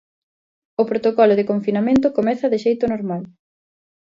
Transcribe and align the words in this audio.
O 0.81 0.83
protocolo 0.91 1.33
de 1.35 1.47
confinamento 1.51 2.15
comeza 2.17 2.51
de 2.53 2.61
xeito 2.65 2.85
normal. 2.93 3.21